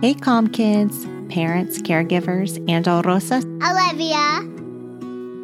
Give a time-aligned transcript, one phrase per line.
[0.00, 4.38] Hey, Calm Kids, parents, caregivers, Angela Rosa Olivia.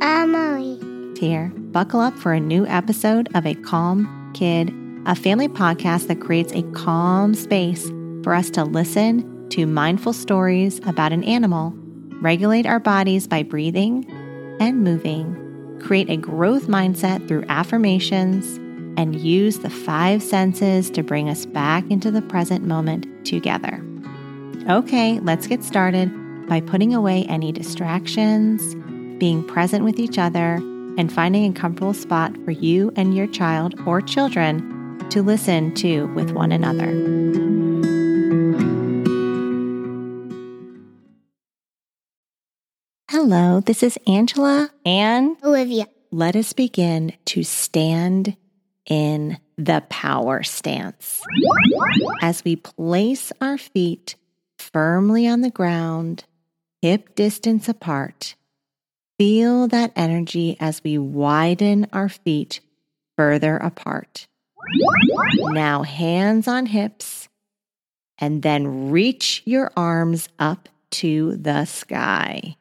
[0.01, 0.79] Emily.
[1.19, 1.49] here.
[1.73, 4.73] Buckle up for a new episode of A Calm Kid,
[5.07, 7.91] a family podcast that creates a calm space
[8.23, 11.75] for us to listen to mindful stories about an animal,
[12.21, 14.07] regulate our bodies by breathing
[14.61, 18.59] and moving, create a growth mindset through affirmations,
[18.97, 23.85] and use the five senses to bring us back into the present moment together.
[24.67, 26.11] Okay, let's get started
[26.49, 28.75] by putting away any distractions,
[29.19, 30.55] being present with each other,
[30.97, 36.07] and finding a comfortable spot for you and your child or children to listen to
[36.15, 36.87] with one another.
[43.11, 45.89] Hello, this is Angela, and Olivia.
[46.11, 48.35] let us begin to stand
[48.87, 51.21] in the power stance.
[52.23, 54.17] As we place our feet
[54.75, 56.25] firmly on the ground,
[56.83, 58.35] hip distance apart,
[59.17, 62.59] feel that energy as we widen our feet
[63.17, 64.27] further apart.
[65.35, 67.29] Now, hands on hips,
[68.19, 72.57] and then reach your arms up to the sky.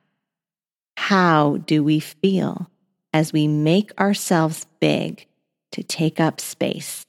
[0.96, 2.70] How do we feel
[3.12, 5.26] as we make ourselves big
[5.72, 7.08] to take up space?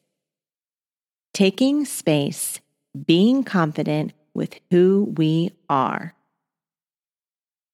[1.35, 2.61] Taking space,
[3.07, 6.15] being confident with who we are.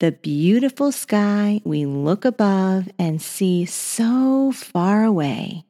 [0.01, 5.65] The beautiful sky we look above and see so far away.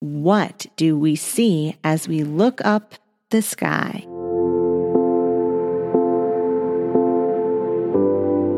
[0.00, 2.94] What do we see as we look up
[3.30, 4.06] the sky?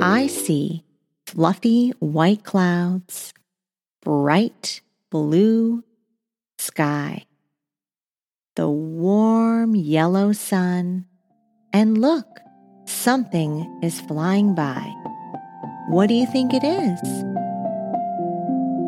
[0.00, 0.84] I see
[1.26, 3.34] fluffy white clouds,
[4.02, 5.84] bright blue
[6.58, 7.26] sky,
[8.54, 11.06] the warm yellow sun,
[11.76, 12.40] and look,
[12.86, 14.80] something is flying by.
[15.90, 17.00] What do you think it is?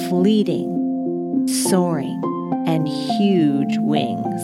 [0.09, 2.19] Fleeting, soaring,
[2.67, 4.41] and huge wings.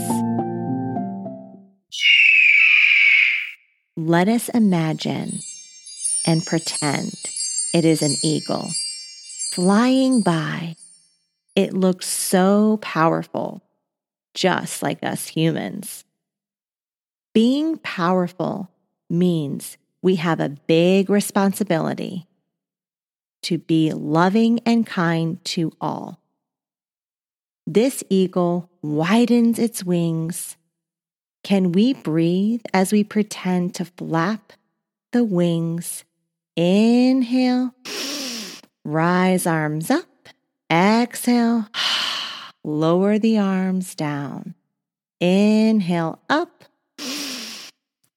[3.96, 5.38] Let us imagine
[6.26, 7.14] and pretend
[7.72, 8.68] it is an eagle
[9.52, 10.76] flying by.
[11.56, 13.62] It looks so powerful,
[14.34, 16.04] just like us humans.
[17.34, 18.70] Being powerful
[19.10, 22.28] means we have a big responsibility
[23.42, 26.20] to be loving and kind to all.
[27.66, 30.56] This eagle widens its wings.
[31.42, 34.52] Can we breathe as we pretend to flap
[35.10, 36.04] the wings?
[36.54, 37.74] Inhale,
[38.84, 40.28] rise arms up.
[40.70, 41.66] Exhale,
[42.62, 44.54] lower the arms down.
[45.20, 46.64] Inhale up.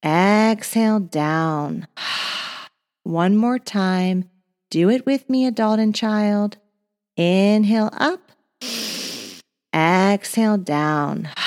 [0.03, 1.87] Exhale down.
[3.03, 4.29] One more time.
[4.69, 6.57] Do it with me, adult and child.
[7.15, 8.31] Inhale up.
[9.73, 11.29] Exhale down.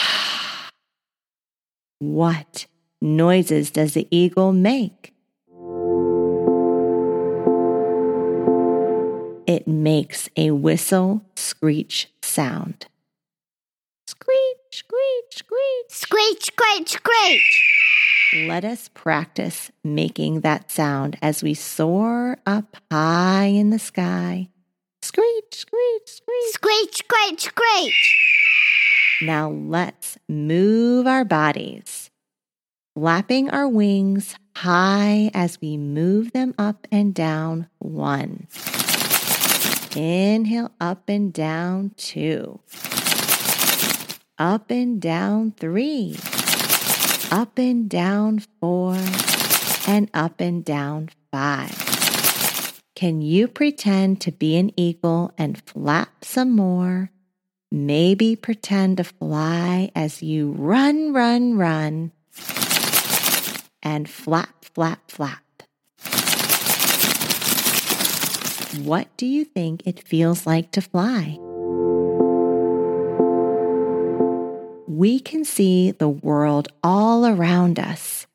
[2.02, 2.64] What
[3.02, 5.12] noises does the eagle make?
[9.46, 12.86] It makes a whistle screech sound.
[14.06, 14.36] Screech,
[14.70, 15.90] screech, screech.
[15.90, 17.79] Screech, screech, screech.
[18.32, 24.48] Let us practice making that sound as we soar up high in the sky.
[25.02, 26.52] Screech, screech, screech.
[26.52, 28.18] Screech, screech, screech.
[29.22, 32.12] Now let's move our bodies,
[32.94, 37.68] flapping our wings high as we move them up and down.
[37.80, 38.46] One.
[39.96, 41.94] Inhale up and down.
[41.96, 42.60] Two.
[44.38, 45.50] Up and down.
[45.50, 46.16] Three.
[47.30, 48.40] Up and down.
[48.60, 48.96] Four.
[49.86, 51.10] And up and down.
[51.30, 52.82] Five.
[52.96, 57.10] Can you pretend to be an eagle and flap some more?
[57.70, 62.10] Maybe pretend to fly as you run, run, run,
[63.82, 65.42] and flap, flap, flap.
[68.84, 71.38] What do you think it feels like to fly?
[75.00, 78.26] We can see the world all around us.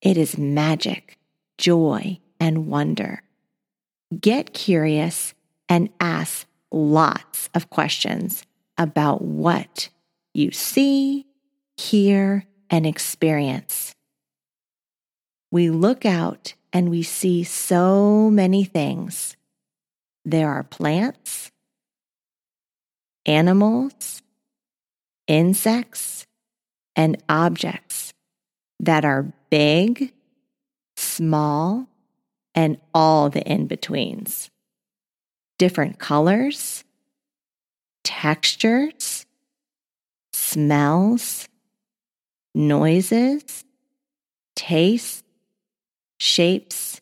[0.00, 1.18] It is magic,
[1.58, 3.22] joy, and wonder.
[4.22, 5.34] Get curious
[5.68, 8.42] and ask lots of questions
[8.78, 9.90] about what
[10.32, 11.26] you see,
[11.76, 13.94] hear, and experience.
[15.50, 19.36] We look out and we see so many things.
[20.24, 21.52] There are plants,
[23.26, 24.22] animals,
[25.26, 26.26] insects,
[26.96, 28.12] and objects
[28.80, 30.12] that are big
[30.96, 31.88] small,
[32.54, 34.50] and all the in betweens.
[35.58, 36.84] Different colors,
[38.04, 39.26] textures,
[40.32, 41.48] smells,
[42.54, 43.64] noises,
[44.54, 45.22] tastes,
[46.18, 47.00] shapes,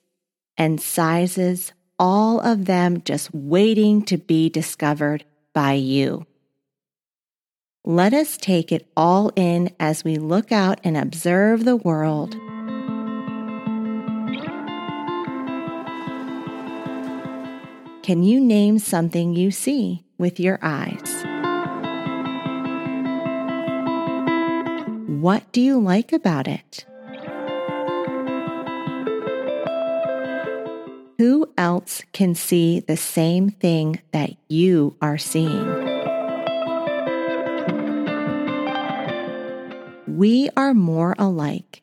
[0.56, 6.26] and sizes, all of them just waiting to be discovered by you.
[7.84, 12.30] Let us take it all in as we look out and observe the world.
[18.04, 21.24] Can you name something you see with your eyes?
[25.08, 26.86] What do you like about it?
[31.18, 35.81] Who else can see the same thing that you are seeing?
[40.12, 41.80] We are more alike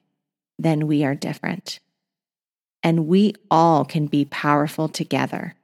[0.60, 1.80] than we are different,
[2.84, 5.56] and we all can be powerful together.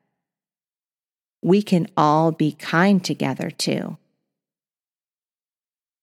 [1.43, 3.97] We can all be kind together too.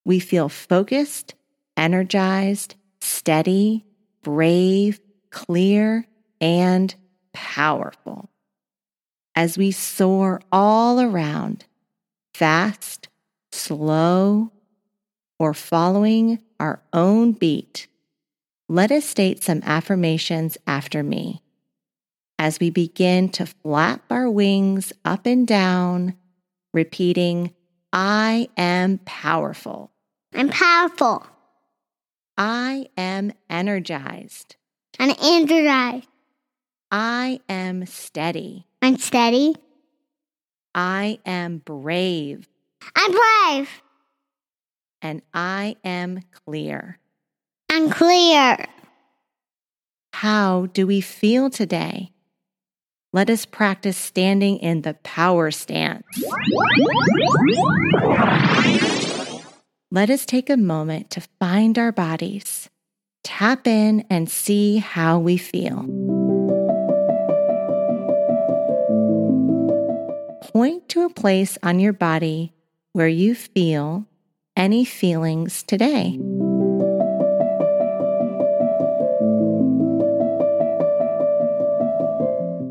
[0.05, 1.35] We feel focused,
[1.77, 3.85] energized, steady,
[4.23, 5.01] brave,
[5.31, 6.07] clear,
[6.41, 6.95] and
[7.33, 8.31] powerful
[9.35, 11.65] as we soar all around,
[12.35, 13.09] fast,
[13.51, 14.53] slow,
[15.39, 17.87] or following our own beat.
[18.69, 21.43] Let us state some affirmations after me
[22.43, 26.15] as we begin to flap our wings up and down,
[26.75, 27.55] repeating,
[27.93, 29.93] I am powerful.
[30.35, 31.25] I'm powerful.
[32.37, 34.57] I am energized.
[34.99, 36.09] I'm energized.
[36.91, 38.67] I am steady.
[38.83, 39.55] I'm steady.
[40.75, 42.49] I am brave.
[42.97, 43.71] I'm brave.
[45.03, 46.99] And I am clear.
[47.69, 48.57] I'm clear.
[50.13, 52.13] How do we feel today?
[53.13, 56.07] Let us practice standing in the power stance.
[59.91, 62.71] Let us take a moment to find our bodies,
[63.25, 65.85] tap in, and see how we feel.
[70.53, 72.53] Point to a place on your body
[72.93, 74.07] where you feel
[74.57, 76.19] any feelings today.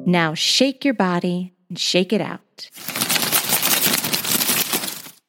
[0.05, 2.69] Now shake your body and shake it out.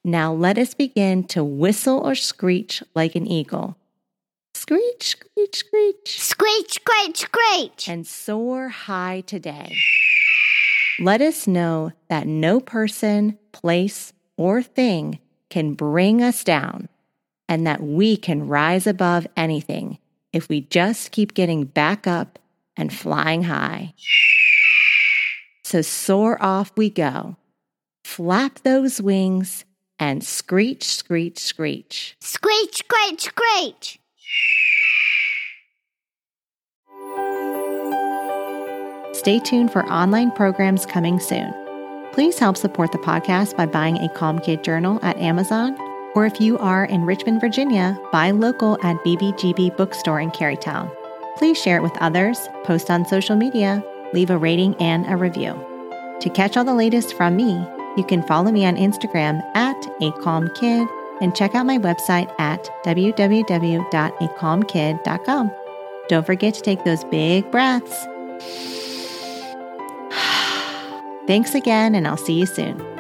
[0.05, 3.77] Now let us begin to whistle or screech like an eagle.
[4.55, 6.21] Screech, screech, screech.
[6.21, 7.89] Screech, screech, screech.
[7.89, 9.77] And soar high today.
[11.01, 15.21] Let us know that no person, place, or thing
[15.53, 16.89] can bring us down,
[17.47, 19.99] and that we can rise above anything
[20.33, 22.39] if we just keep getting back up
[22.75, 23.93] and flying high.
[25.63, 27.37] So soar off we go.
[28.03, 29.67] Flap those wings
[29.99, 32.17] and screech, screech, screech.
[32.23, 33.99] Screech, screech, screech.
[39.13, 41.53] Stay tuned for online programs coming soon.
[42.13, 45.75] Please help support the podcast by buying a Calm Kid journal at Amazon,
[46.15, 50.95] or if you are in Richmond, Virginia, buy local at BBGB Bookstore in Carytown.
[51.39, 53.83] Please share it with others, post on social media,
[54.13, 55.55] leave a rating and a review.
[56.21, 60.13] To catch all the latest from me, you can follow me on Instagram at a
[60.21, 60.87] calm kid
[61.23, 65.51] and check out my website at www.acalmkid.com.
[66.09, 68.07] Don't forget to take those big breaths.
[71.33, 72.92] Thanks again, and I'll see you soon.